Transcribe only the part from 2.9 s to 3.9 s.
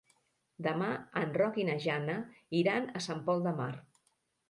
a Sant Pol de Mar.